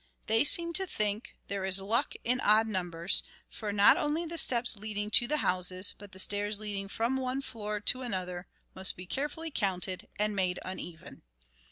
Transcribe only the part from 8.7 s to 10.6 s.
must be carefully counted and made